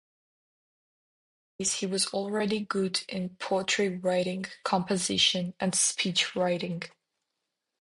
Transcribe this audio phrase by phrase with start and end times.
[1.59, 6.81] In those days, he was already good in poetry-writing, composition, and speech writing.